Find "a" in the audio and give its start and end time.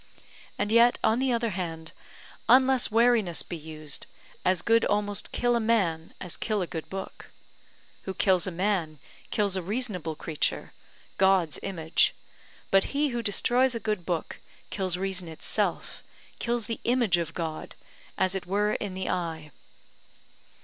5.55-5.59, 6.63-6.65, 8.47-8.51, 9.55-9.61, 13.75-13.79